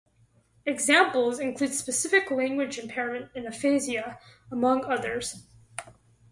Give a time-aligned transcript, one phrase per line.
[0.65, 4.17] Examples include specific language impairment and aphasia,
[4.49, 5.43] among others.